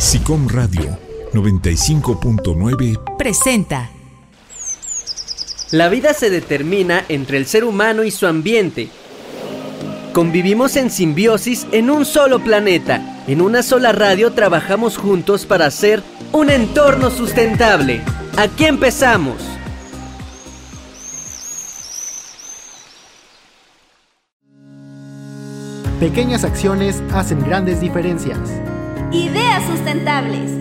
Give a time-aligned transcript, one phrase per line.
[0.00, 0.98] SICOM Radio
[1.34, 3.90] 95.9 presenta.
[5.72, 8.88] La vida se determina entre el ser humano y su ambiente.
[10.14, 13.22] Convivimos en simbiosis en un solo planeta.
[13.26, 18.00] En una sola radio trabajamos juntos para hacer un entorno sustentable.
[18.38, 19.36] Aquí empezamos.
[26.00, 28.38] Pequeñas acciones hacen grandes diferencias.
[29.12, 30.59] Ideas sustentables.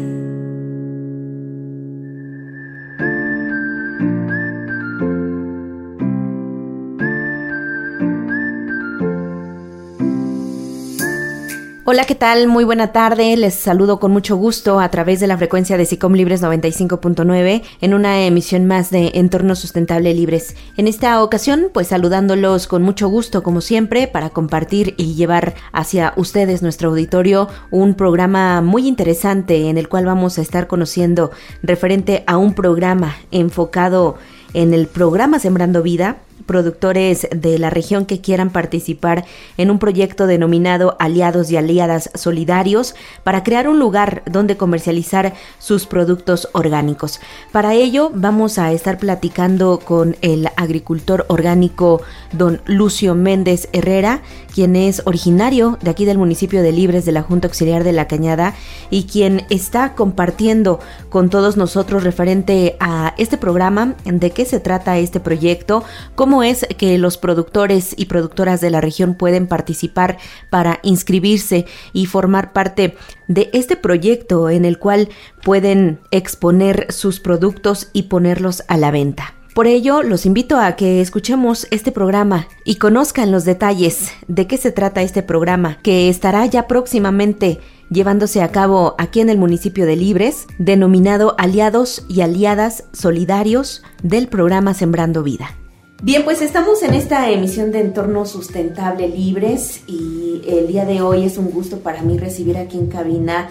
[11.92, 12.48] Hola, ¿qué tal?
[12.48, 13.36] Muy buena tarde.
[13.36, 17.94] Les saludo con mucho gusto a través de la frecuencia de SICOM Libres 95.9 en
[17.96, 20.56] una emisión más de Entorno Sustentable Libres.
[20.78, 26.14] En esta ocasión, pues saludándolos con mucho gusto, como siempre, para compartir y llevar hacia
[26.16, 31.32] ustedes, nuestro auditorio, un programa muy interesante en el cual vamos a estar conociendo
[31.64, 34.16] referente a un programa enfocado
[34.54, 39.24] en el programa Sembrando Vida productores de la región que quieran participar
[39.58, 45.86] en un proyecto denominado Aliados y Aliadas Solidarios para crear un lugar donde comercializar sus
[45.86, 47.20] productos orgánicos.
[47.52, 54.24] Para ello vamos a estar platicando con el agricultor orgánico don Lucio Méndez Herrera,
[54.60, 58.10] quien es originario de aquí del municipio de Libres de la Junta Auxiliar de la
[58.10, 58.56] Cañada
[58.90, 64.98] y quien está compartiendo con todos nosotros referente a este programa, de qué se trata
[64.98, 65.86] este proyecto,
[66.16, 70.18] cómo es que los productores y productoras de la región pueden participar
[70.50, 72.98] para inscribirse y formar parte
[73.30, 75.08] de este proyecto en el cual
[75.42, 79.39] pueden exponer sus productos y ponerlos a la venta.
[79.54, 84.58] Por ello, los invito a que escuchemos este programa y conozcan los detalles de qué
[84.58, 87.60] se trata este programa, que estará ya próximamente
[87.90, 94.28] llevándose a cabo aquí en el municipio de Libres, denominado Aliados y Aliadas Solidarios del
[94.28, 95.56] programa Sembrando Vida.
[96.02, 101.26] Bien, pues estamos en esta emisión de Entorno Sustentable Libres y el día de hoy
[101.26, 103.50] es un gusto para mí recibir aquí en cabina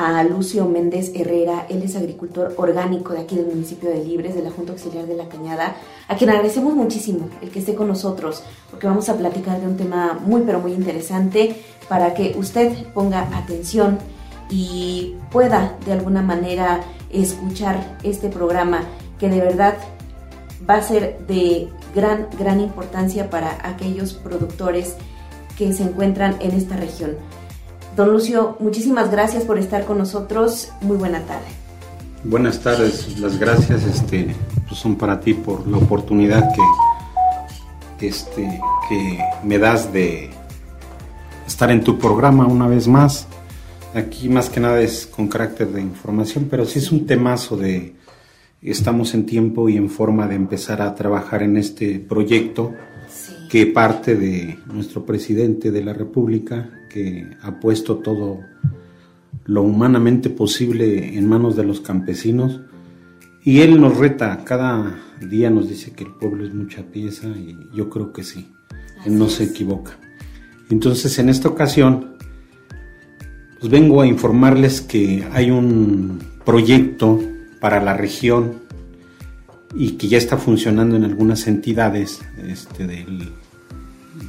[0.00, 1.66] a Lucio Méndez Herrera.
[1.68, 5.14] Él es agricultor orgánico de aquí del municipio de Libres, de la Junta Auxiliar de
[5.14, 5.76] la Cañada,
[6.08, 9.76] a quien agradecemos muchísimo el que esté con nosotros, porque vamos a platicar de un
[9.76, 11.54] tema muy, pero muy interesante
[11.86, 13.98] para que usted ponga atención
[14.48, 16.80] y pueda de alguna manera
[17.12, 18.84] escuchar este programa
[19.18, 19.74] que de verdad
[20.68, 24.96] va a ser de gran, gran importancia para aquellos productores
[25.58, 27.16] que se encuentran en esta región.
[28.00, 30.72] Don Lucio, muchísimas gracias por estar con nosotros.
[30.80, 31.44] Muy buena tarde.
[32.24, 34.34] Buenas tardes, las gracias este,
[34.66, 36.50] pues son para ti por la oportunidad
[37.98, 38.58] que, este,
[38.88, 40.30] que me das de
[41.46, 43.26] estar en tu programa una vez más.
[43.92, 47.96] Aquí más que nada es con carácter de información, pero sí es un temazo de,
[48.62, 52.72] estamos en tiempo y en forma de empezar a trabajar en este proyecto
[53.50, 58.38] que parte de nuestro presidente de la República, que ha puesto todo
[59.44, 62.60] lo humanamente posible en manos de los campesinos.
[63.42, 67.56] Y él nos reta, cada día nos dice que el pueblo es mucha pieza y
[67.74, 68.52] yo creo que sí,
[69.04, 69.98] él no se equivoca.
[70.70, 72.14] Entonces en esta ocasión,
[73.58, 77.18] pues vengo a informarles que hay un proyecto
[77.58, 78.60] para la región
[79.74, 83.32] y que ya está funcionando en algunas entidades este, del,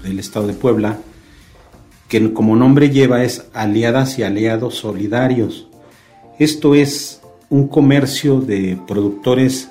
[0.03, 0.97] del estado de Puebla,
[2.07, 5.67] que como nombre lleva es Aliadas y Aliados Solidarios.
[6.39, 9.69] Esto es un comercio de productores,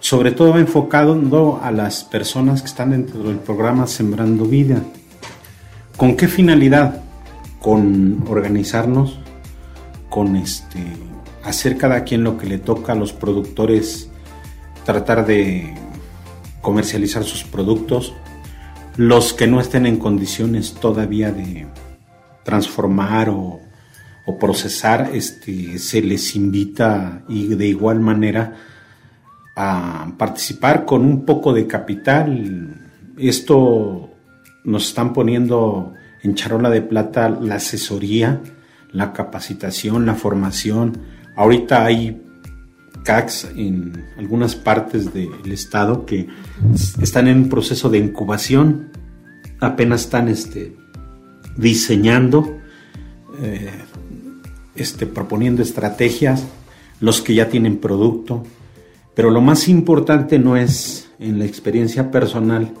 [0.00, 4.82] sobre todo enfocado a las personas que están dentro del programa Sembrando Vida.
[5.96, 7.02] ¿Con qué finalidad?
[7.60, 9.18] Con organizarnos,
[10.10, 10.82] con este,
[11.44, 14.10] hacer cada quien lo que le toca a los productores,
[14.84, 15.74] tratar de
[16.60, 18.14] comercializar sus productos,
[18.96, 21.66] los que no estén en condiciones todavía de
[22.44, 23.60] transformar o,
[24.40, 28.54] procesar, este, se les invita y de igual manera
[29.54, 32.90] a participar con un poco de capital.
[33.18, 34.10] Esto
[34.64, 35.92] nos están poniendo
[36.22, 38.40] en charola de plata la asesoría,
[38.92, 40.98] la capacitación, la formación,
[41.36, 42.22] Ahorita hay
[43.04, 46.26] CACs en algunas partes del estado que
[47.00, 48.90] están en un proceso de incubación,
[49.60, 50.74] apenas están este,
[51.56, 52.58] diseñando,
[53.40, 53.70] eh,
[54.74, 56.44] este, proponiendo estrategias,
[57.00, 58.42] los que ya tienen producto,
[59.14, 62.72] pero lo más importante no es en la experiencia personal,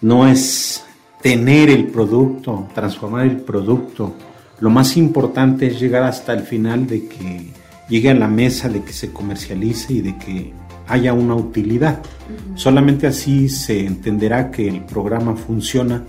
[0.00, 0.84] no es
[1.22, 4.14] tener el producto, transformar el producto,
[4.60, 7.52] lo más importante es llegar hasta el final de que
[7.88, 10.52] llegue a la mesa, de que se comercialice y de que
[10.86, 12.00] haya una utilidad.
[12.54, 16.04] Solamente así se entenderá que el programa funciona.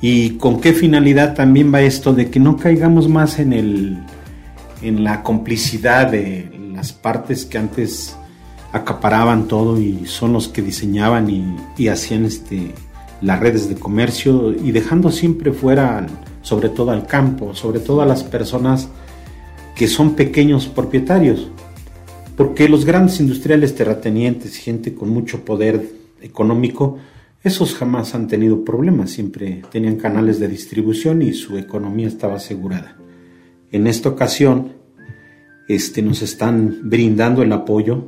[0.00, 2.12] ¿Y con qué finalidad también va esto?
[2.12, 3.98] De que no caigamos más en, el,
[4.82, 8.16] en la complicidad de las partes que antes
[8.72, 11.30] acaparaban todo y son los que diseñaban
[11.78, 12.72] y, hacían este,
[13.22, 16.06] las redes de comercio y dejando siempre fuera
[16.42, 18.88] sobre todo al campo, sobre todo a las personas
[19.76, 21.50] que son pequeños propietarios,
[22.36, 25.90] porque los grandes industriales terratenientes, gente con mucho poder
[26.22, 26.98] económico,
[27.44, 32.96] esos jamás han tenido problemas, siempre tenían canales de distribución y su economía estaba asegurada.
[33.70, 34.72] En esta ocasión,
[35.68, 38.04] este, nos están brindando el apoyo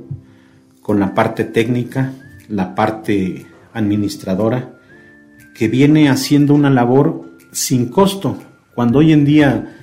[0.80, 2.12] con la parte técnica,
[2.48, 4.74] la parte administradora,
[5.54, 8.38] que viene haciendo una labor sin costo.
[8.74, 9.77] Cuando hoy en día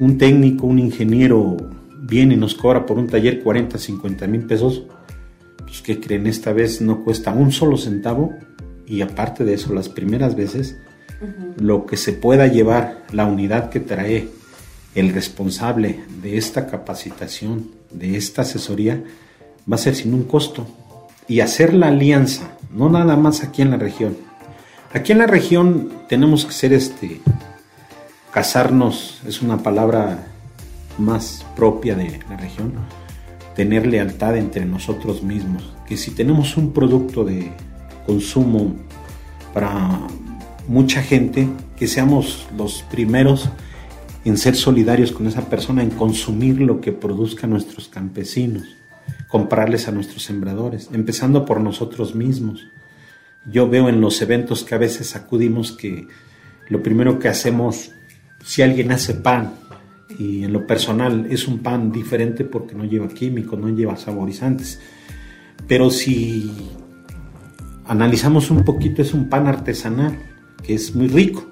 [0.00, 1.56] un técnico, un ingeniero
[2.00, 4.84] viene y nos cobra por un taller 40, 50 mil pesos,
[5.58, 6.26] pues ¿qué creen?
[6.26, 8.34] Esta vez no cuesta un solo centavo
[8.86, 10.78] y aparte de eso, las primeras veces,
[11.58, 14.28] lo que se pueda llevar, la unidad que trae
[14.94, 19.02] el responsable de esta capacitación, de esta asesoría,
[19.70, 20.66] va a ser sin un costo.
[21.26, 24.16] Y hacer la alianza, no nada más aquí en la región,
[24.92, 27.20] Aquí en la región tenemos que ser este,
[28.32, 30.26] casarnos, es una palabra
[30.98, 32.72] más propia de la región,
[33.54, 37.52] tener lealtad entre nosotros mismos, que si tenemos un producto de
[38.06, 38.76] consumo
[39.52, 40.00] para
[40.66, 43.48] mucha gente, que seamos los primeros
[44.24, 48.76] en ser solidarios con esa persona, en consumir lo que produzcan nuestros campesinos,
[49.28, 52.66] comprarles a nuestros sembradores, empezando por nosotros mismos.
[53.50, 56.06] Yo veo en los eventos que a veces acudimos que
[56.68, 57.92] lo primero que hacemos,
[58.42, 59.52] si alguien hace pan,
[60.18, 64.80] y en lo personal es un pan diferente porque no lleva químicos, no lleva saborizantes,
[65.66, 66.50] pero si
[67.86, 70.18] analizamos un poquito es un pan artesanal,
[70.62, 71.46] que es muy rico.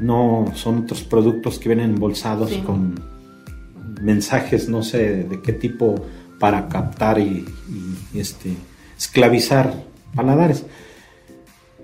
[0.00, 2.94] No son otros productos que vienen embolsados con
[4.02, 5.94] mensajes, no sé de qué tipo,
[6.38, 7.46] para captar y,
[8.12, 8.54] y este,
[8.98, 9.72] esclavizar
[10.14, 10.66] paladares.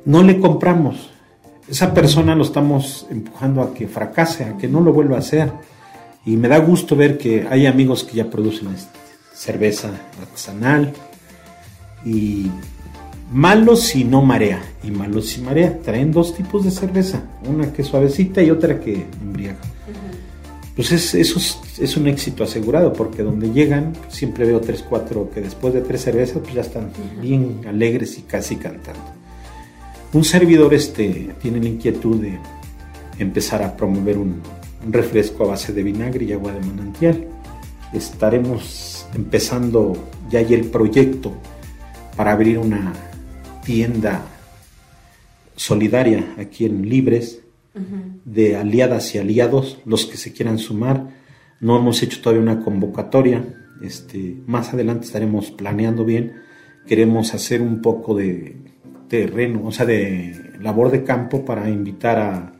[0.05, 1.12] No le compramos.
[1.69, 5.53] Esa persona lo estamos empujando a que fracase, a que no lo vuelva a hacer.
[6.25, 8.99] Y me da gusto ver que hay amigos que ya producen este,
[9.35, 10.93] cerveza artesanal.
[12.05, 12.47] Y
[13.33, 14.61] malo si no marea.
[14.83, 15.79] Y malo si marea.
[15.81, 17.23] Traen dos tipos de cerveza.
[17.49, 19.61] Una que es suavecita y otra que embriaga.
[20.75, 21.39] Pues es, eso
[21.79, 26.01] es, un éxito asegurado, porque donde llegan, siempre veo tres, cuatro que después de tres
[26.03, 29.22] cervezas, pues ya están bien alegres y casi cantando.
[30.15, 32.39] Un servidor este, tiene la inquietud de
[33.19, 34.43] empezar a promover un,
[34.91, 37.29] refresco a base de vinagre y agua de manantial.
[37.95, 39.95] Estaremos empezando
[40.29, 41.33] ya hay el proyecto
[42.17, 42.93] para abrir una
[43.65, 44.23] tienda
[45.57, 47.41] solidaria aquí en Libres
[48.25, 51.09] de aliadas y aliados, los que se quieran sumar.
[51.61, 53.55] No hemos hecho todavía una convocatoria.
[53.83, 56.35] Este, más adelante estaremos planeando bien.
[56.87, 58.62] Queremos hacer un poco de
[59.13, 62.53] terreno, o sea, de labor de campo para invitar a,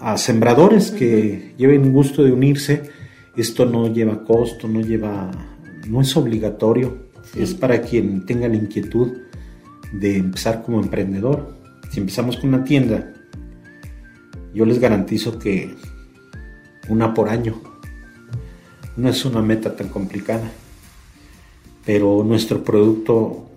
[0.00, 2.82] a sembradores que lleven gusto de unirse.
[3.36, 5.30] Esto no lleva costo, no lleva,
[5.88, 9.18] no es obligatorio, es para quien tenga la inquietud
[9.92, 11.54] de empezar como emprendedor.
[11.92, 13.12] Si empezamos con una tienda
[14.52, 15.76] yo les garantizo que
[16.88, 17.54] una por año
[18.96, 20.50] no es una meta tan complicada,
[21.86, 23.48] pero nuestro producto,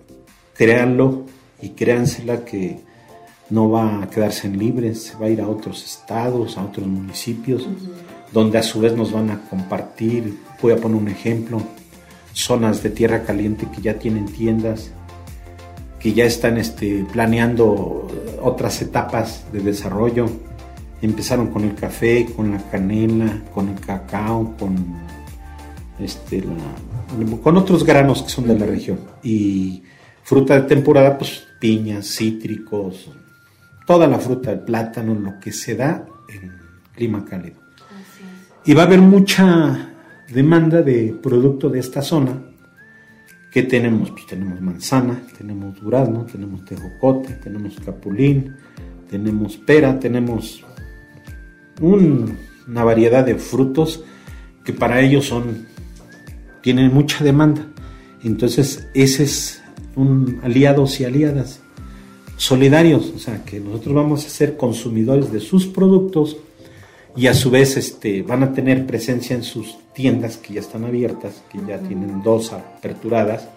[0.54, 1.26] créanlo
[1.60, 2.80] y créansela que
[3.50, 6.86] no va a quedarse en libres, se va a ir a otros estados, a otros
[6.86, 7.68] municipios,
[8.32, 11.62] donde a su vez nos van a compartir, voy a poner un ejemplo,
[12.32, 14.90] zonas de tierra caliente que ya tienen tiendas,
[15.98, 18.08] que ya están este, planeando
[18.42, 20.26] otras etapas de desarrollo.
[21.00, 24.76] Empezaron con el café, con la canela, con el cacao, con,
[25.98, 26.44] este,
[27.42, 29.00] con otros granos que son de la región.
[29.22, 29.82] Y
[30.22, 33.10] fruta de temporada, pues piñas, cítricos,
[33.86, 36.52] toda la fruta, el plátano, lo que se da en
[36.94, 37.56] clima cálido.
[38.64, 39.92] Y va a haber mucha
[40.28, 42.42] demanda de producto de esta zona.
[43.52, 44.10] ¿Qué tenemos?
[44.10, 48.56] Pues tenemos manzana, tenemos durazno, tenemos tejocote, tenemos capulín,
[49.08, 50.64] tenemos pera, tenemos
[51.80, 54.04] una variedad de frutos
[54.64, 55.66] que para ellos son
[56.60, 57.64] tienen mucha demanda.
[58.24, 59.62] Entonces, ese es
[59.96, 61.60] un aliados y aliadas
[62.36, 66.36] solidarios, o sea, que nosotros vamos a ser consumidores de sus productos
[67.16, 70.84] y a su vez este, van a tener presencia en sus tiendas que ya están
[70.84, 73.48] abiertas, que ya tienen dos aperturadas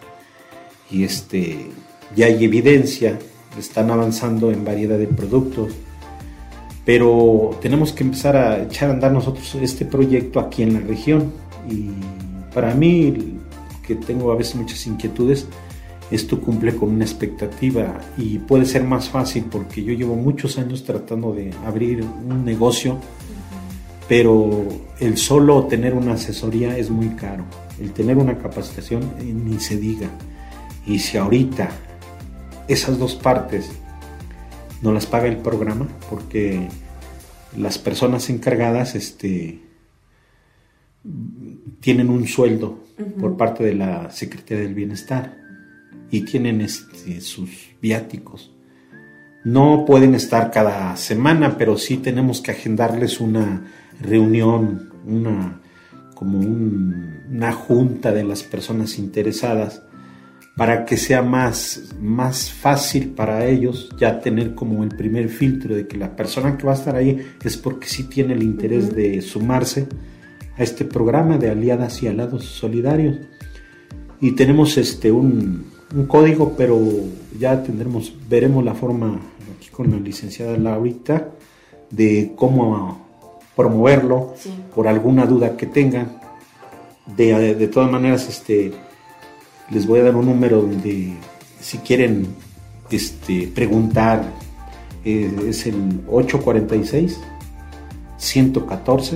[0.89, 1.67] y este,
[2.15, 3.19] ya hay evidencia,
[3.57, 5.73] están avanzando en variedad de productos,
[6.85, 11.33] pero tenemos que empezar a echar a andar nosotros este proyecto aquí en la región
[11.69, 11.89] y
[12.53, 13.37] para mí,
[13.85, 15.45] que tengo a veces muchas inquietudes,
[16.11, 20.83] esto cumple con una expectativa y puede ser más fácil porque yo llevo muchos años
[20.83, 22.97] tratando de abrir un negocio,
[24.07, 24.67] pero
[24.99, 27.45] el solo tener una asesoría es muy caro,
[27.79, 30.09] el tener una capacitación eh, ni se diga.
[30.87, 31.69] Y si ahorita
[32.67, 33.69] esas dos partes
[34.81, 36.67] no las paga el programa, porque
[37.55, 39.59] las personas encargadas este,
[41.81, 42.79] tienen un sueldo
[43.19, 45.48] por parte de la Secretaría del Bienestar
[46.11, 47.49] y tienen este, sus
[47.81, 48.51] viáticos.
[49.43, 53.65] No pueden estar cada semana, pero sí tenemos que agendarles una
[54.01, 55.61] reunión, una
[56.19, 59.81] como una junta de las personas interesadas
[60.57, 65.87] para que sea más, más fácil para ellos ya tener como el primer filtro de
[65.87, 69.21] que la persona que va a estar ahí es porque sí tiene el interés de
[69.21, 69.87] sumarse
[70.57, 73.19] a este programa de aliadas y alados solidarios.
[74.19, 76.79] Y tenemos este un, un código, pero
[77.37, 79.19] ya tendremos, veremos la forma
[79.57, 81.29] aquí con la licenciada Laurita
[81.89, 82.99] de cómo
[83.55, 84.33] promoverlo.
[84.73, 86.19] Por alguna duda que tengan.
[87.05, 88.71] De, de, todas maneras, este,
[89.71, 91.15] les voy a dar un número donde
[91.59, 92.27] si quieren
[92.91, 94.23] este, preguntar,
[95.03, 97.19] eh, es el 846
[98.17, 99.15] 114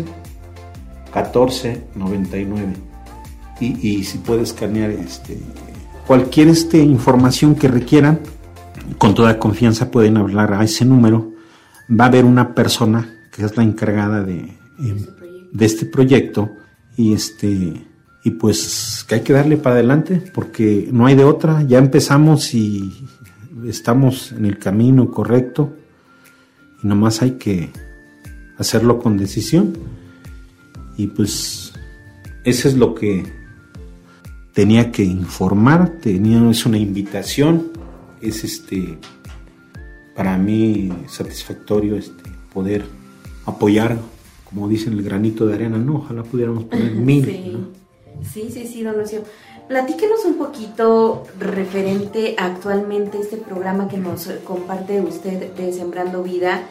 [1.14, 2.74] 1499
[3.60, 5.38] y, y si puedes escanear este,
[6.08, 8.20] Cualquier este, información que requieran,
[8.98, 11.34] con toda confianza pueden hablar a ese número.
[11.90, 15.06] Va a haber una persona que es la encargada de, em,
[15.52, 16.52] de este proyecto
[16.98, 17.88] y este
[18.26, 21.62] y pues que hay que darle para adelante porque no hay de otra.
[21.64, 23.06] Ya empezamos y
[23.66, 25.76] estamos en el camino correcto
[26.82, 27.70] y nomás hay que
[28.58, 29.74] hacerlo con decisión.
[30.96, 31.74] Y pues
[32.46, 33.43] eso es lo que
[34.54, 37.72] tenía que informar, tenía, es una invitación,
[38.22, 38.98] es este
[40.16, 42.86] para mí satisfactorio este poder
[43.46, 43.98] apoyar,
[44.46, 47.74] como dicen, el granito de arena, no, ojalá pudiéramos poner mil.
[48.32, 49.24] Sí, sí, sí, don Lucio.
[49.68, 56.62] Platíquenos un poquito referente actualmente este programa que nos comparte usted de Sembrando Vida.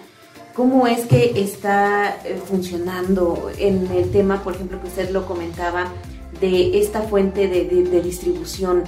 [0.54, 5.86] ¿Cómo es que está eh, funcionando en el tema, por ejemplo, que usted lo comentaba,
[6.42, 8.82] de esta fuente de, distribución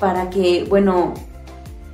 [0.00, 1.14] para que, bueno,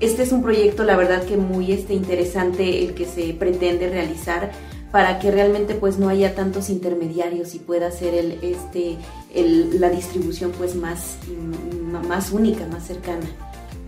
[0.00, 4.52] este es un proyecto, la verdad que muy este, interesante el que se pretende realizar
[4.92, 8.96] para que realmente pues no haya tantos intermediarios y pueda ser el, este,
[9.34, 11.16] el, la distribución pues más,
[12.08, 13.26] más única, más cercana.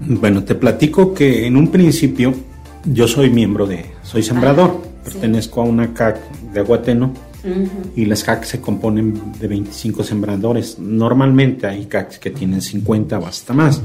[0.01, 2.35] Bueno, te platico que en un principio
[2.85, 6.19] yo soy miembro de, soy sembrador, pertenezco a una CAC
[6.53, 7.13] de Aguateno
[7.97, 10.79] y las CAC se componen de 25 sembradores.
[10.79, 13.83] Normalmente hay CAC que tienen 50 o hasta más.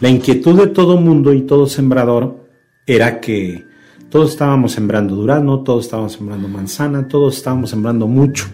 [0.00, 2.48] La inquietud de todo mundo y todo sembrador
[2.86, 3.64] era que
[4.10, 8.46] todos estábamos sembrando durazno, todos estábamos sembrando manzana, todos estábamos sembrando mucho.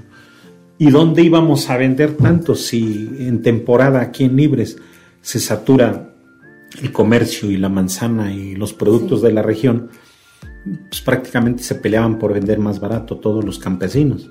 [0.78, 4.78] ¿Y dónde íbamos a vender tanto si en temporada aquí en Libres
[5.20, 6.14] se satura
[6.80, 9.90] el comercio y la manzana y los productos de la región?
[10.64, 14.30] Pues prácticamente se peleaban por vender más barato todos los campesinos.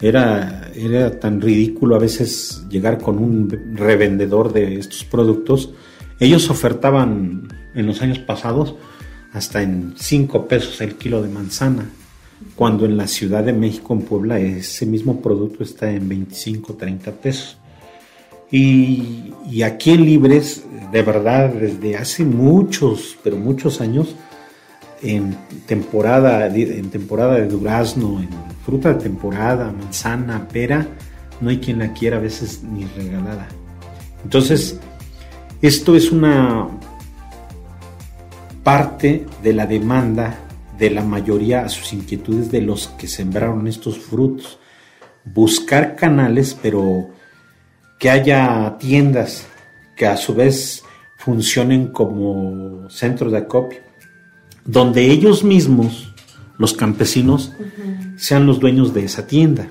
[0.00, 5.74] Era, era tan ridículo a veces llegar con un revendedor de estos productos.
[6.20, 8.76] Ellos ofertaban en los años pasados
[9.32, 11.90] hasta en 5 pesos el kilo de manzana,
[12.54, 17.12] cuando en la Ciudad de México, en Puebla, ese mismo producto está en 25, 30
[17.12, 17.58] pesos.
[18.50, 24.14] Y, y aquí en Libres, de verdad, desde hace muchos, pero muchos años,
[25.02, 25.36] en
[25.66, 28.28] temporada, en temporada de durazno, en
[28.64, 30.86] fruta de temporada, manzana, pera,
[31.40, 33.48] no hay quien la quiera a veces ni regalada.
[34.24, 34.78] Entonces,
[35.62, 36.68] esto es una
[38.62, 40.38] parte de la demanda
[40.78, 44.58] de la mayoría a sus inquietudes de los que sembraron estos frutos.
[45.24, 47.08] Buscar canales, pero
[47.98, 49.46] que haya tiendas
[49.96, 50.84] que a su vez
[51.16, 53.80] funcionen como centros de acopio,
[54.68, 56.12] donde ellos mismos,
[56.58, 57.52] los campesinos,
[58.16, 59.70] sean los dueños de esa tienda.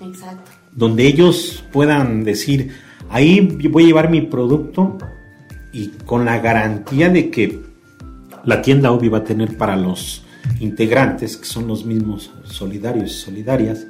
[0.00, 0.50] Exacto.
[0.72, 2.72] Donde ellos puedan decir,
[3.08, 4.98] ahí voy a llevar mi producto
[5.72, 7.62] y con la garantía de que
[8.44, 10.24] la tienda obvio va a tener para los
[10.58, 13.86] integrantes, que son los mismos solidarios y solidarias,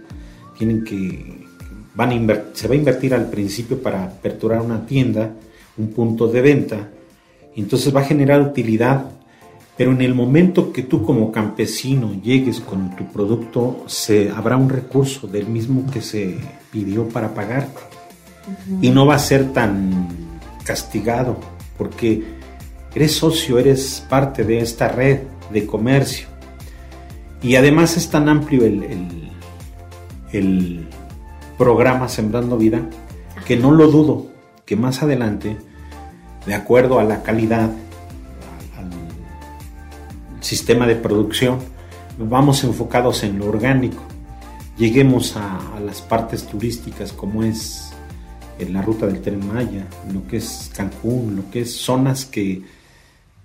[0.59, 1.47] tienen que,
[1.95, 5.33] van a se va a invertir al principio para aperturar una tienda,
[5.79, 6.89] un punto de venta,
[7.57, 9.18] entonces va a generar utilidad,
[9.79, 14.69] pero en el momento que tú como campesino llegues con tu producto, se, habrá un
[14.69, 16.37] recurso del mismo que se
[16.73, 17.81] pidió para pagarte.
[18.83, 20.09] Y no va a ser tan
[20.65, 21.37] castigado,
[21.79, 22.25] porque
[22.93, 25.21] eres socio, eres parte de esta red
[25.53, 26.27] de comercio.
[27.41, 29.31] Y además es tan amplio el,
[30.33, 30.89] el,
[31.57, 32.83] programa Sembrando Vida
[33.47, 34.27] que no lo dudo
[34.65, 35.57] que más adelante,
[36.47, 37.88] de acuerdo a la calidad, al
[40.49, 41.59] sistema de producción,
[42.19, 44.03] vamos enfocados en lo orgánico.
[44.79, 47.93] Lleguemos a, las partes turísticas como es
[48.59, 52.63] en la ruta del Tren Maya, lo que es Cancún, lo que es zonas que,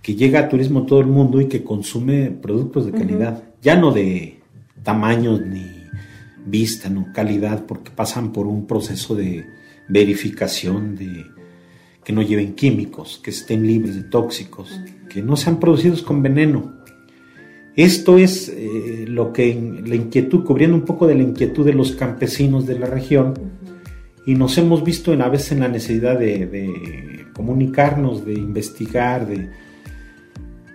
[0.01, 3.91] que llega a turismo todo el mundo y que consume productos de calidad ya no
[3.91, 4.39] de
[4.81, 5.65] tamaño ni
[6.45, 9.45] vista, no calidad, porque pasan por un proceso de
[9.89, 11.25] verificación de
[12.03, 14.79] que no lleven químicos, que estén libres de tóxicos,
[15.09, 16.82] que no sean producidos con veneno.
[17.75, 19.53] Esto es eh, lo que
[19.85, 23.33] la inquietud, cubriendo un poco de la inquietud de los campesinos de la región,
[24.25, 29.49] y nos hemos visto en, a veces en la necesidad de, comunicarnos, de investigar, de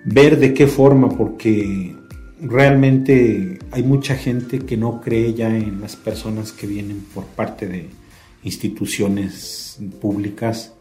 [0.04, 1.94] ver de qué forma, porque
[2.42, 7.66] realmente hay mucha gente que no cree ya en las personas que vienen por parte
[7.68, 7.86] de
[8.42, 10.74] instituciones públicas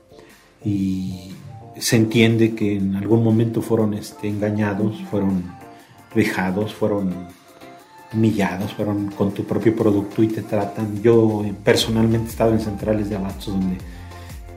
[0.66, 1.32] y
[1.78, 5.44] se entiende que en algún momento fueron este, engañados, fueron
[6.14, 7.28] dejados, fueron
[8.14, 11.02] humillados, fueron con tu propio producto y te tratan.
[11.02, 13.78] Yo personalmente he estado en centrales de abastos donde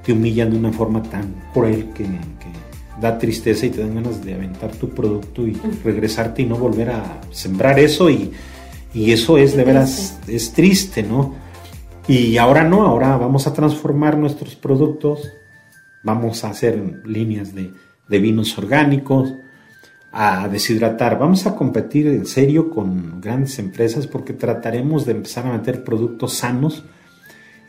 [0.04, 2.06] te humillan de una forma tan cruel que
[3.00, 6.90] da tristeza y te dan ganas de aventar tu producto y regresarte y no volver
[6.90, 8.32] a sembrar eso y,
[8.94, 11.34] eso es de veras, es triste, ¿no?
[12.08, 15.32] Y ahora no, ahora vamos a transformar nuestros productos,
[16.02, 17.72] vamos a hacer líneas de,
[18.08, 19.32] de vinos orgánicos,
[20.12, 25.52] a deshidratar, vamos a competir en serio con grandes empresas porque trataremos de empezar a
[25.52, 26.84] meter productos sanos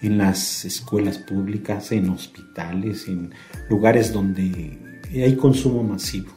[0.02, 3.32] en las escuelas públicas, en hospitales, en
[3.70, 4.80] lugares donde
[5.14, 6.32] hay consumo masivo.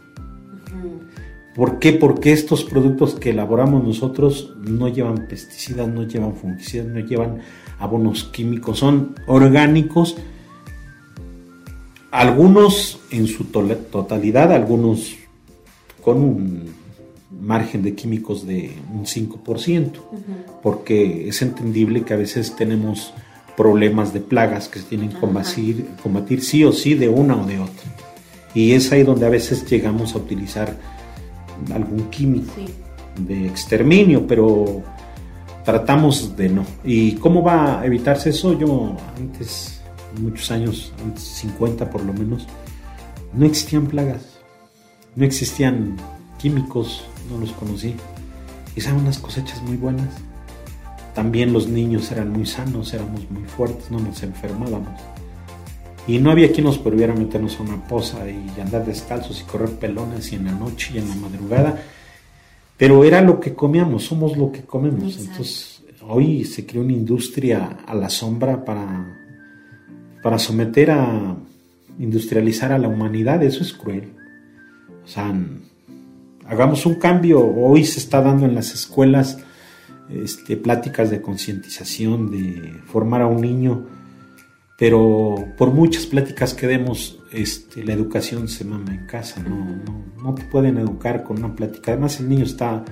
[1.55, 1.93] ¿Por qué?
[1.93, 7.41] Porque estos productos que elaboramos nosotros no llevan pesticidas, no llevan fungicidas, no llevan
[7.79, 10.17] abonos químicos, son orgánicos,
[12.11, 15.17] algunos en su totalidad, algunos
[16.05, 16.75] con un
[17.41, 19.91] margen de químicos de un 5%,
[20.63, 23.13] porque es entendible que a veces tenemos
[23.57, 27.47] problemas de plagas que se tienen que combatir, combatir sí o sí de una o
[27.47, 27.91] de otra.
[28.55, 30.77] Y es ahí donde a veces llegamos a utilizar
[31.73, 32.53] algún químico
[33.19, 34.83] de exterminio, pero
[35.65, 36.65] tratamos de no.
[36.85, 38.59] ¿Y cómo va a evitarse eso?
[38.59, 39.81] Yo antes,
[40.21, 42.47] muchos años, antes 50 por lo menos,
[43.33, 44.34] no existían plagas,
[45.17, 45.97] no existían
[46.39, 47.95] químicos, no los conocí.
[48.77, 50.09] Y unas cosechas muy buenas.
[51.15, 55.01] También los niños eran muy sanos, éramos muy fuertes, no nos enfermábamos.
[56.09, 59.71] Y no había quien nos prohibiera meternos a una poza y andar descalzos y correr
[59.71, 61.83] pelones y en la noche y en la madrugada.
[62.77, 65.17] Pero era lo que comíamos, somos lo que comemos.
[65.17, 69.17] Entonces, hoy se creó una industria a la sombra para,
[70.23, 71.37] para someter a
[72.01, 73.43] industrializar a la humanidad.
[73.45, 74.13] Eso es cruel.
[75.05, 75.35] O sea,
[76.47, 77.45] hagamos un cambio.
[77.45, 79.39] Hoy se está dando en las escuelas
[80.09, 83.87] este, pláticas de concientización, de formar a un niño
[84.77, 89.67] pero por muchas pláticas que demos, este, la educación se mama en casa, no,
[90.23, 91.93] no, te pueden educar con una plática.
[91.93, 92.85] Además, el niño está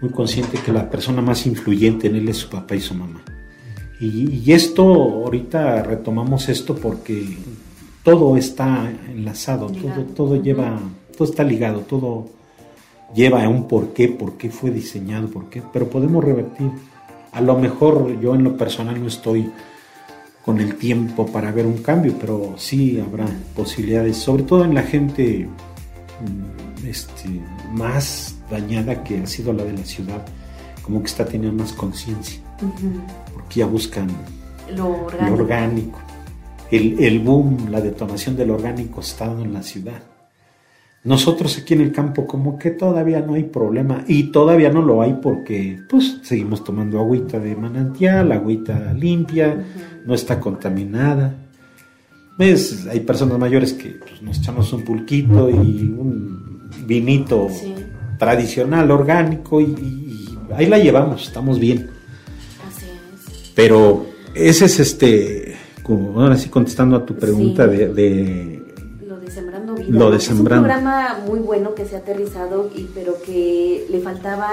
[0.00, 3.22] muy consciente que la persona más influyente en él es su papá y su mamá.
[4.00, 7.38] Y, esto, ahorita retomamos esto porque
[8.02, 10.80] todo está enlazado, todo, todo lleva,
[11.16, 12.26] todo está ligado, todo
[13.14, 16.70] lleva a un porqué, por qué fue diseñado, por qué, pero podemos revertir.
[17.32, 19.50] A lo mejor yo en lo personal no estoy
[20.44, 24.82] con el tiempo para ver un cambio, pero sí habrá posibilidades, sobre todo en la
[24.82, 27.28] gente mm, este,
[27.72, 30.24] más dañada que ha sido la de la ciudad,
[30.82, 32.40] como que está teniendo más conciencia,
[33.32, 34.08] porque ya buscan
[34.76, 35.98] lo orgánico.
[36.70, 40.02] el, el boom, la detonación del orgánico está en la ciudad.
[41.04, 45.02] Nosotros aquí en el campo como que todavía no hay problema y todavía no lo
[45.02, 49.64] hay porque pues seguimos tomando agüita de manantial, agüita limpia,
[50.06, 51.34] no está contaminada.
[52.38, 52.86] ¿Ves?
[52.90, 57.48] Hay personas mayores que pues, nos echamos un pulquito y un vinito
[58.18, 61.90] tradicional, orgánico y, y, ahí la llevamos, estamos bien.
[62.66, 63.52] Así es.
[63.54, 67.76] Pero ese es este, como ahora sí contestando a tu pregunta Sí.
[67.76, 68.63] de,
[69.86, 69.98] Vida.
[69.98, 74.00] Lo de Es un programa muy bueno que se ha aterrizado, y, pero que le
[74.00, 74.50] faltaba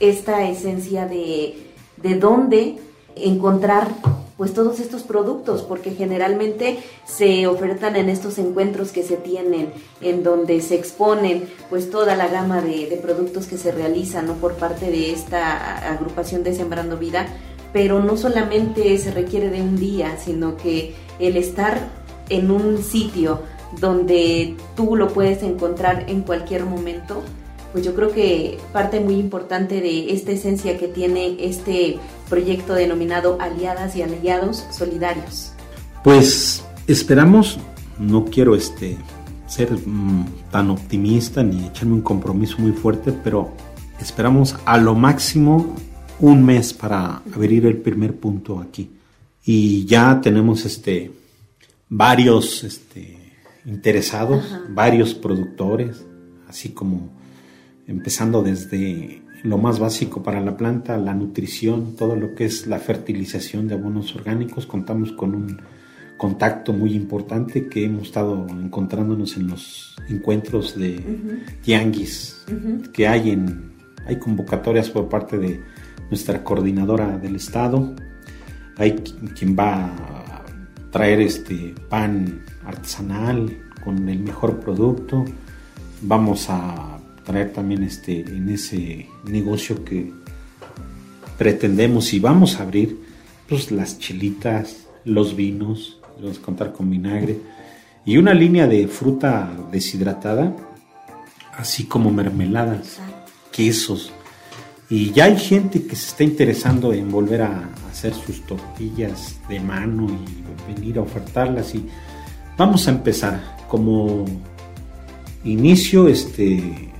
[0.00, 2.76] esta esencia de, de dónde
[3.16, 3.88] encontrar
[4.36, 10.24] pues todos estos productos, porque generalmente se ofertan en estos encuentros que se tienen, en
[10.24, 14.34] donde se exponen pues toda la gama de, de productos que se realizan ¿no?
[14.34, 17.26] por parte de esta agrupación de Sembrando Vida,
[17.72, 21.78] pero no solamente se requiere de un día, sino que el estar
[22.28, 23.40] en un sitio
[23.80, 27.22] donde tú lo puedes encontrar en cualquier momento,
[27.72, 33.36] pues yo creo que parte muy importante de esta esencia que tiene este proyecto denominado
[33.40, 35.52] Aliadas y Aliados Solidarios.
[36.04, 37.58] Pues esperamos,
[37.98, 38.96] no quiero este
[39.46, 43.52] ser mm, tan optimista ni echarme un compromiso muy fuerte, pero
[44.00, 45.74] esperamos a lo máximo
[46.20, 48.90] un mes para abrir el primer punto aquí.
[49.44, 51.10] Y ya tenemos este
[51.88, 53.23] varios este,
[53.66, 56.04] interesados, varios productores,
[56.48, 57.10] así como
[57.86, 62.78] empezando desde lo más básico para la planta, la nutrición, todo lo que es la
[62.78, 64.66] fertilización de abonos orgánicos.
[64.66, 65.58] Contamos con un
[66.16, 71.00] contacto muy importante que hemos estado encontrándonos en los encuentros de
[71.62, 72.44] tianguis
[72.92, 73.74] que hay en
[74.06, 75.62] hay convocatorias por parte de
[76.10, 77.94] nuestra coordinadora del estado.
[78.76, 80.44] Hay qui- quien va a
[80.90, 85.24] traer este pan artesanal con el mejor producto
[86.02, 90.12] vamos a traer también este en ese negocio que
[91.38, 92.98] pretendemos y vamos a abrir
[93.48, 97.40] pues las chelitas, los vinos, vamos a contar con vinagre
[98.04, 100.54] y una línea de fruta deshidratada,
[101.56, 103.00] así como mermeladas,
[103.50, 104.12] quesos.
[104.90, 109.58] Y ya hay gente que se está interesando en volver a hacer sus tortillas de
[109.58, 111.86] mano y venir a ofertarlas y
[112.56, 114.24] vamos a empezar como
[115.44, 116.92] inicio este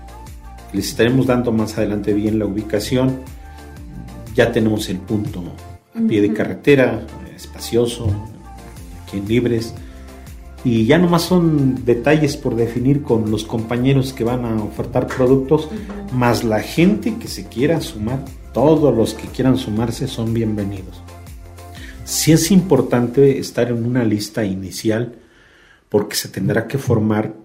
[0.72, 3.20] les estaremos dando más adelante bien la ubicación
[4.34, 5.42] ya tenemos el punto
[5.94, 8.08] a pie de carretera, espacioso,
[9.02, 9.74] aquí en Libres.
[10.64, 15.68] Y ya nomás son detalles por definir con los compañeros que van a ofertar productos,
[16.12, 18.24] más la gente que se quiera sumar.
[18.52, 21.02] Todos los que quieran sumarse son bienvenidos.
[22.04, 25.16] Sí es importante estar en una lista inicial
[25.94, 27.36] porque se tendrá que formar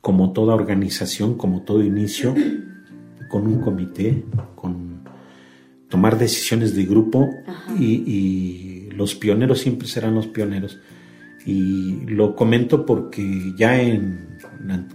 [0.00, 2.34] como toda organización, como todo inicio,
[3.28, 5.02] con un comité, con
[5.90, 7.28] tomar decisiones de grupo
[7.78, 10.78] y, y los pioneros siempre serán los pioneros.
[11.44, 14.38] Y lo comento porque ya en,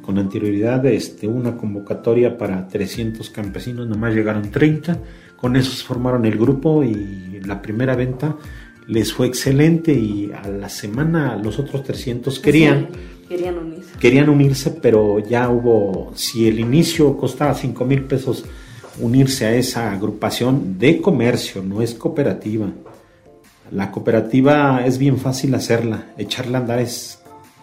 [0.01, 4.97] con anterioridad este, una convocatoria para 300 campesinos, nomás llegaron 30,
[5.37, 8.35] con eso se formaron el grupo y la primera venta
[8.91, 12.89] les fue excelente y a la semana los otros 300 querían
[13.29, 13.89] Querían unirse.
[13.97, 18.43] querían unirse, pero ya hubo, si el inicio costaba 5 mil pesos
[18.99, 22.67] unirse a esa agrupación de comercio, no es cooperativa.
[23.71, 27.19] La cooperativa es bien fácil hacerla, echarla a andar es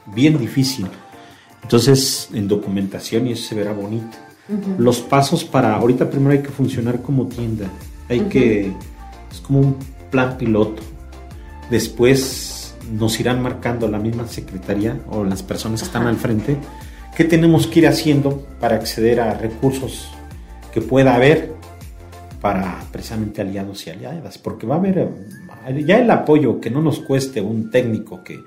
[0.07, 0.87] bien difícil.
[1.63, 4.17] Entonces, en documentación y eso se verá bonito.
[4.79, 7.67] Los pasos para, ahorita primero hay que funcionar como tienda,
[8.09, 8.73] hay que,
[9.31, 9.77] es como un
[10.11, 10.83] plan piloto.
[11.71, 16.11] Después nos irán marcando la misma secretaría o las personas que están Ajá.
[16.11, 16.57] al frente
[17.17, 20.09] qué tenemos que ir haciendo para acceder a recursos
[20.73, 21.53] que pueda haber
[22.41, 24.99] para precisamente aliados y aliadas, porque va a haber
[25.67, 28.41] eh, ya el apoyo que no nos cueste un técnico que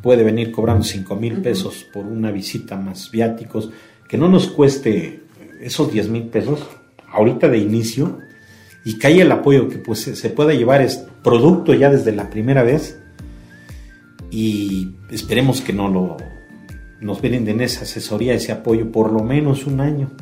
[0.00, 3.70] puede venir cobrando 5 mil pesos por una visita más viáticos,
[4.08, 5.22] que no nos cueste
[5.60, 6.60] esos 10 mil pesos
[7.10, 8.18] ahorita de inicio
[8.86, 12.30] y que haya el apoyo que pues se, pueda llevar es producto ya desde la
[12.30, 12.96] primera vez
[14.30, 16.16] y esperemos que no lo
[17.00, 20.12] nos brinden esa asesoría, ese apoyo por lo menos un año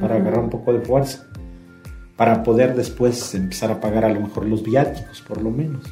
[0.00, 1.28] para agarrar un poco de fuerza
[2.16, 5.84] para poder después empezar a pagar a lo mejor los viáticos por lo menos.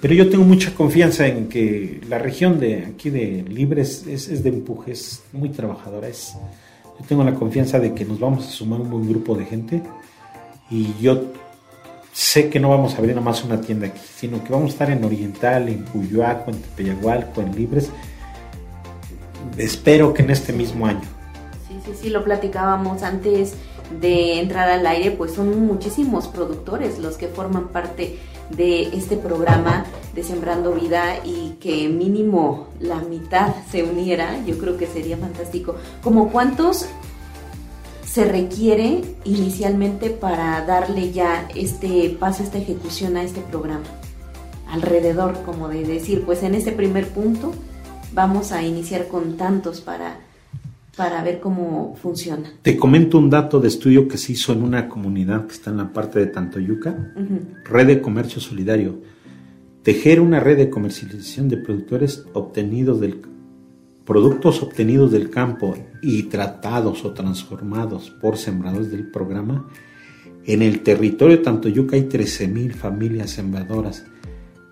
[0.00, 4.42] Pero yo tengo mucha confianza en que la región de aquí de Libres es, es
[4.42, 6.08] de empuje, es muy trabajadora.
[6.08, 6.32] Es,
[6.98, 9.82] yo tengo la confianza de que nos vamos a sumar un buen grupo de gente
[10.70, 11.24] y yo
[12.12, 14.72] sé que no vamos a abrir nada más una tienda aquí, sino que vamos a
[14.72, 17.90] estar en Oriental, en Cuyoaco, en Tepeyagualco, en Libres.
[19.56, 21.08] Espero que en este mismo año.
[21.66, 23.54] Sí, sí, sí, lo platicábamos antes
[24.00, 28.18] de entrar al aire, pues son muchísimos productores los que forman parte
[28.50, 34.76] de este programa de Sembrando Vida y que mínimo la mitad se uniera, yo creo
[34.76, 35.76] que sería fantástico.
[36.02, 36.86] ¿Como cuántos
[38.10, 43.84] se requiere inicialmente para darle ya este paso, esta ejecución a este programa?
[44.68, 47.52] Alrededor, como de decir, pues en este primer punto
[48.12, 50.18] vamos a iniciar con tantos para,
[50.96, 52.52] para ver cómo funciona.
[52.62, 55.76] Te comento un dato de estudio que se hizo en una comunidad que está en
[55.76, 57.12] la parte de Tantoyuca,
[57.64, 58.98] Red de Comercio Solidario.
[59.84, 63.20] Tejer una red de comercialización de productores obtenidos del
[64.10, 69.68] productos obtenidos del campo y tratados o transformados por sembradores del programa,
[70.44, 74.04] en el territorio de Tantoyuca hay 13.000 familias sembradoras.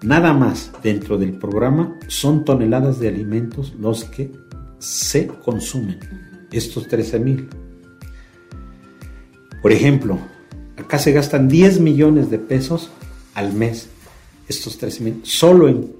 [0.03, 4.33] Nada más dentro del programa son toneladas de alimentos los que
[4.81, 6.01] se consumen,
[6.51, 7.46] estos 13.000.
[9.62, 10.18] Por ejemplo,
[10.77, 12.90] acá se gastan 10 millones de pesos
[13.35, 13.88] al mes,
[14.48, 15.96] estos 13.000, solo en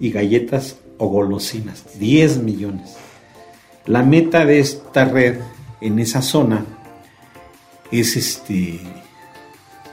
[0.00, 2.96] y galletas o golosinas, 10 millones.
[3.86, 5.40] La meta de esta red
[5.80, 6.64] en esa zona
[7.90, 8.78] es este,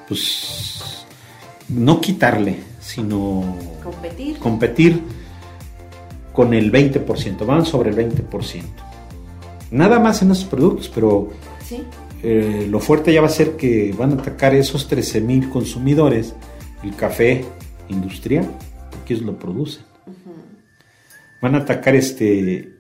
[0.08, 1.06] pues,
[1.70, 5.02] no quitarle, sino competir, competir
[6.34, 8.64] con el 20%, van sobre el 20%.
[9.72, 11.30] Nada más en esos productos, pero
[12.22, 16.36] eh, lo fuerte ya va a ser que van a atacar esos 13 mil consumidores,
[16.84, 17.46] el café
[17.88, 18.46] industrial,
[18.92, 19.88] porque ellos lo producen
[21.42, 22.78] van a atacar este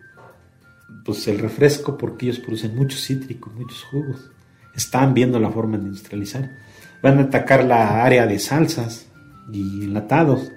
[1.04, 4.30] pues el refresco porque ellos producen muchos cítricos, muchos jugos.
[4.76, 6.52] Están viendo la forma de industrializar.
[7.02, 9.08] Van a atacar la área de salsas
[9.52, 10.52] y enlatados.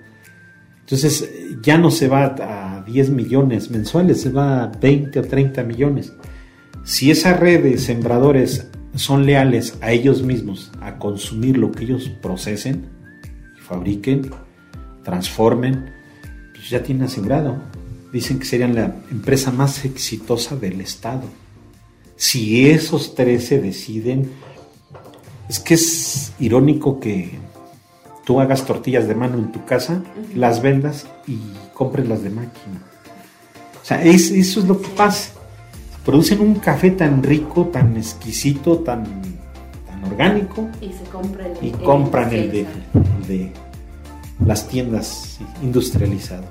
[0.81, 1.31] Entonces
[1.63, 6.13] ya no se va a 10 millones mensuales, se va a 20 o 30 millones.
[6.83, 12.11] Si esa red de sembradores son leales a ellos mismos, a consumir lo que ellos
[12.21, 12.89] procesen
[13.71, 14.31] fabriquen,
[15.05, 15.93] transformen,
[16.53, 17.57] pues ya tienen asegurado
[18.13, 21.23] dicen que serían la empresa más exitosa del Estado.
[22.17, 24.31] Si esos 13 deciden,
[25.49, 27.39] es que es irónico que
[28.25, 30.03] tú hagas tortillas de mano en tu casa,
[30.35, 31.39] las vendas y
[31.75, 32.83] compres las de máquina.
[33.83, 35.33] O sea, eso es lo que pasa.
[36.05, 39.05] Producen un café tan rico, tan exquisito, tan,
[39.87, 40.69] tan orgánico.
[40.81, 43.53] Y, se y compran el de,
[44.45, 46.49] las tiendas industrializadas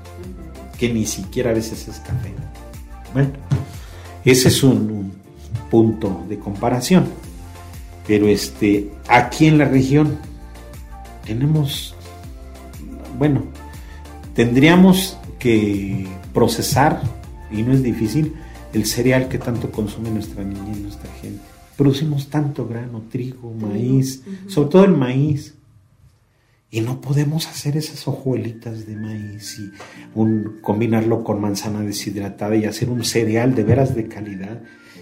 [0.80, 2.32] que ni siquiera a veces es café.
[3.12, 3.32] Bueno,
[4.24, 5.12] ese es un,
[5.70, 7.04] punto de comparación.
[8.06, 10.18] Pero este, aquí en la región
[11.24, 11.94] tenemos,
[13.18, 13.44] bueno,
[14.34, 17.00] tendríamos que procesar,
[17.52, 18.34] y no es difícil,
[18.72, 21.42] el cereal que tanto consume nuestra niña y nuestra gente.
[21.76, 25.54] Producimos tanto grano, trigo, maíz, sobre todo el maíz.
[26.72, 29.72] Y no podemos hacer esas hojuelitas de maíz y
[30.60, 34.60] combinarlo con manzana deshidratada y hacer un cereal de veras de calidad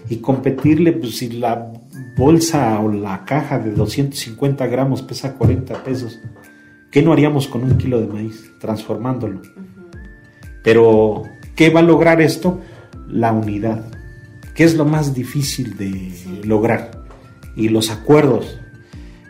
[0.09, 1.71] y competirle, pues si la
[2.17, 6.19] bolsa o la caja de 250 gramos pesa 40 pesos,
[6.89, 9.41] ¿qué no haríamos con un kilo de maíz transformándolo?
[10.63, 11.23] Pero,
[11.55, 12.59] ¿qué va a lograr esto?
[13.07, 13.85] La unidad,
[14.55, 16.11] que es lo más difícil de
[16.43, 17.05] lograr,
[17.55, 18.59] y los acuerdos.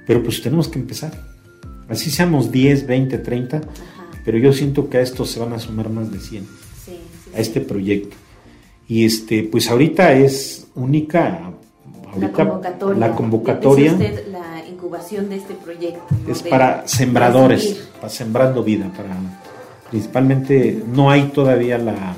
[0.08, 1.29] Pero pues tenemos que empezar.
[1.90, 3.62] Así seamos 10, 20, 30,
[4.24, 6.48] pero yo siento que a esto se van a sumar más de 100
[7.36, 8.16] a este proyecto.
[8.88, 11.52] Y este, pues ahorita es única
[12.98, 13.98] la convocatoria.
[14.32, 16.02] la incubación de este proyecto.
[16.28, 19.16] Es para sembradores, para sembrando vida, para
[19.90, 22.16] principalmente no hay todavía la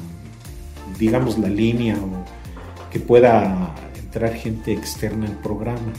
[1.00, 5.94] digamos la línea o que pueda entrar gente externa al programa,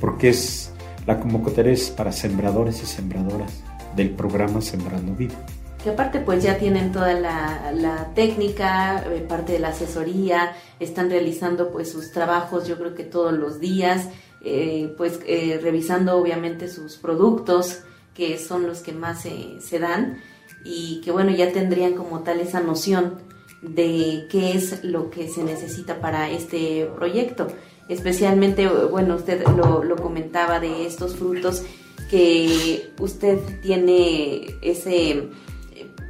[0.00, 0.70] porque es
[1.06, 3.62] la convocatoria es para sembradores y sembradoras
[3.94, 5.34] del programa Sembrando Vida.
[5.82, 11.70] Que aparte pues ya tienen toda la, técnica, eh, parte de la asesoría, están realizando
[11.70, 14.08] pues sus trabajos yo creo que todos los días,
[14.42, 17.80] eh, pues eh, revisando obviamente sus productos
[18.14, 20.18] que son los que más se dan
[20.64, 23.16] y que bueno ya tendrían como tal esa noción
[23.60, 27.48] de qué es lo que se necesita para este proyecto
[27.88, 31.62] especialmente, bueno, usted lo, comentaba de estos frutos
[32.10, 35.28] que usted tiene ese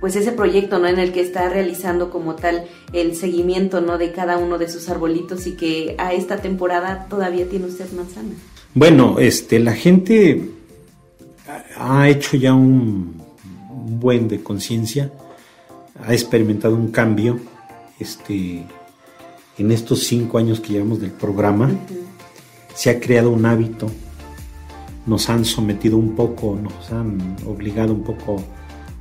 [0.00, 0.86] pues ese proyecto ¿no?
[0.86, 3.96] en el que está realizando como tal el seguimiento ¿no?
[3.96, 8.34] de cada uno de sus arbolitos y que a esta temporada todavía tiene usted manzana.
[8.74, 10.50] Bueno, este, la gente
[11.78, 13.22] ha hecho ya un,
[14.00, 15.10] buen de conciencia,
[16.04, 17.38] ha experimentado un cambio
[17.98, 18.66] este,
[19.58, 21.70] en estos cinco años que llevamos del programa.
[22.74, 23.90] Se ha creado un hábito,
[25.06, 28.42] nos han sometido un poco, nos han obligado un poco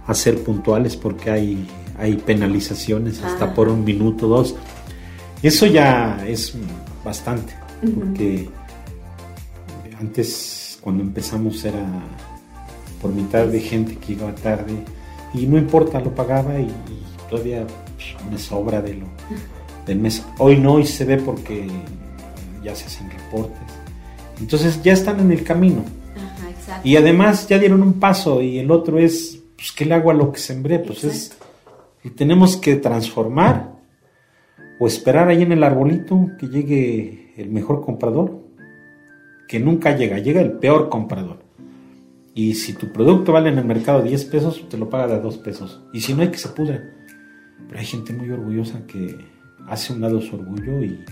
[0.06, 4.56] a ser puntuales porque hay, hay penalizaciones hasta por un minuto, dos.
[5.42, 6.56] Eso ya es
[7.04, 7.54] bastante,
[7.96, 8.50] porque
[10.00, 11.86] antes cuando empezamos era
[13.02, 14.74] por mitad de gente que llegaba tarde
[15.34, 16.70] y no importa, lo pagaba y,
[17.30, 19.08] todavía pues, me sobra de lo,
[19.86, 20.26] del mes.
[20.40, 21.68] Hoy no, y se ve porque
[22.64, 23.60] ya se hacen reportes.
[24.40, 25.84] Entonces ya están en el camino.
[26.84, 30.14] Y además ya dieron un paso y el otro es, pues, ¿qué le hago a
[30.14, 30.80] lo que sembré?
[30.80, 31.38] Pues es,
[32.04, 33.74] y tenemos que transformar
[34.80, 38.44] o esperar ahí en el arbolito que llegue el mejor comprador,
[39.48, 41.40] que nunca llega, llega el peor comprador.
[42.36, 45.38] Y si tu producto vale en el mercado 10 pesos, te lo paga de 2
[45.38, 45.84] pesos.
[45.94, 46.82] Y si no hay que se pudre.
[47.68, 49.16] Pero hay gente muy orgullosa que
[49.68, 51.04] hace un lado su orgullo y,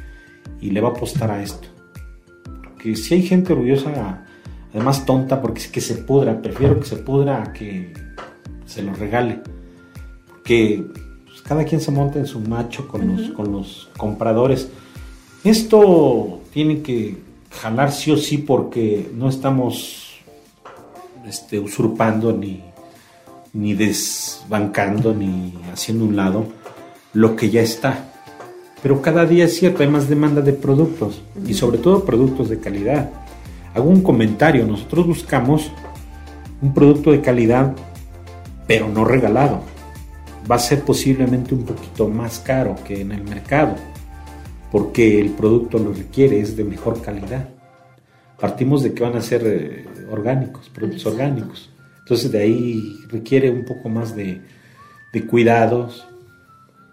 [0.60, 1.68] y le va a apostar a esto.
[2.64, 4.26] Porque si hay gente orgullosa,
[4.74, 7.94] además tonta, porque es que se pudra, prefiero que se pudra a que
[8.66, 9.42] se lo regale.
[10.28, 10.86] Porque
[11.26, 14.70] pues, cada quien se monta en su macho con, los, con los compradores.
[15.44, 17.18] Esto tiene que
[17.50, 20.20] jalar sí o sí porque no estamos
[21.26, 22.64] este, usurpando ni,
[23.54, 26.46] ni desbancando ni haciendo un lado
[27.14, 28.11] lo que ya está.
[28.82, 32.60] Pero cada día es cierto, hay más demanda de productos y sobre todo productos de
[32.60, 33.10] calidad.
[33.74, 35.72] Hago un comentario, nosotros buscamos
[36.62, 37.76] un producto de calidad,
[38.68, 39.62] pero no regalado.
[40.50, 43.76] Va a ser posiblemente un poquito más caro que en el mercado,
[44.72, 47.48] porque el producto lo requiere, es de mejor calidad
[48.42, 51.70] partimos de que van a ser eh, orgánicos, productos orgánicos.
[52.00, 54.42] Entonces de ahí requiere un poco más de,
[55.30, 56.08] cuidados,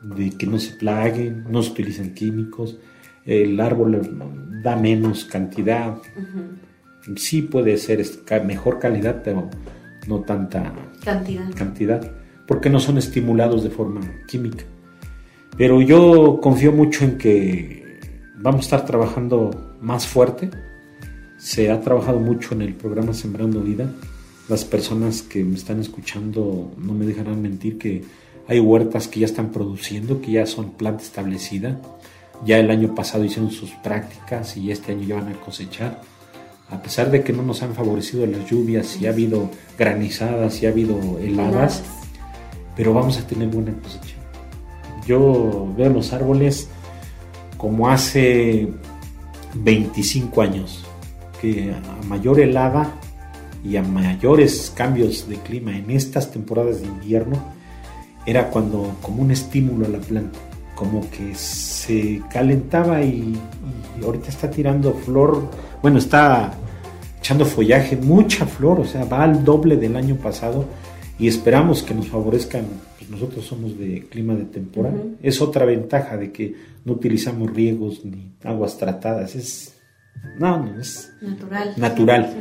[0.02, 2.78] de que no se plaguen, no se utilicen químicos,
[3.24, 4.00] el árbol
[4.62, 5.98] da menos cantidad.
[7.16, 8.04] Sí puede ser
[8.44, 9.50] mejor calidad, pero
[10.06, 10.72] no tanta
[11.04, 11.50] cantidad.
[11.54, 12.12] cantidad,
[12.46, 14.64] porque no son estimulados de forma química.
[15.56, 17.98] Pero yo confío mucho en que
[18.36, 20.50] vamos a estar trabajando más fuerte
[21.38, 23.88] se ha trabajado mucho en el programa Sembrando Vida.
[24.48, 28.02] Las personas que me están escuchando no me dejarán mentir que
[28.48, 31.78] hay huertas que ya están produciendo, que ya son planta establecida.
[32.46, 36.00] Ya el año pasado hicieron sus prácticas y este año ya van a cosechar.
[36.70, 40.66] A pesar de que no nos han favorecido las lluvias y ha habido granizadas y
[40.66, 41.82] ha habido heladas,
[42.74, 44.16] pero vamos a tener buena cosecha.
[45.06, 46.68] Yo veo los árboles
[47.58, 48.68] como hace
[49.54, 50.84] 25 años
[51.40, 52.94] que a mayor helada
[53.62, 57.57] y a mayores cambios de clima en estas temporadas de invierno
[58.28, 60.38] era cuando como un estímulo a la planta,
[60.74, 63.34] como que se calentaba y,
[64.04, 66.52] ahorita está tirando flor, bueno, está
[67.18, 70.66] echando follaje, mucha flor, o sea, va al doble del año pasado
[71.18, 72.66] y esperamos que nos favorezcan,
[72.98, 78.04] pues nosotros somos de clima de temporada, es otra ventaja de que no utilizamos riegos
[78.04, 79.74] ni aguas tratadas, es
[80.38, 81.74] no, no es natural.
[81.78, 82.36] Natural.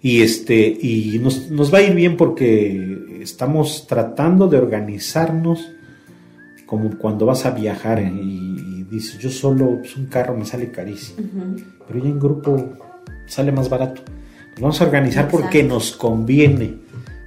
[0.00, 2.91] Y este, y nos, va a ir bien porque
[3.22, 5.72] estamos tratando de organizarnos
[6.66, 11.26] como cuando vas a viajar y, dices, yo solo, pues un carro me sale carísimo,
[11.86, 12.74] pero ya en grupo
[13.26, 14.02] sale más barato.
[14.52, 16.78] Nos vamos a organizar porque nos conviene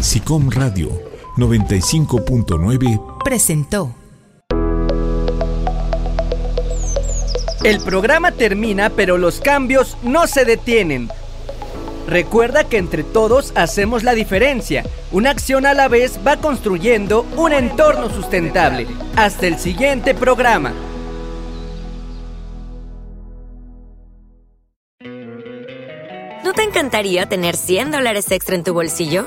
[0.00, 0.90] SICOM Radio
[1.36, 3.99] 95.9 presentó.
[7.62, 11.10] El programa termina, pero los cambios no se detienen.
[12.06, 14.82] Recuerda que entre todos hacemos la diferencia.
[15.12, 18.86] Una acción a la vez va construyendo un entorno sustentable.
[19.14, 20.72] Hasta el siguiente programa.
[26.42, 29.26] ¿No te encantaría tener 100 dólares extra en tu bolsillo?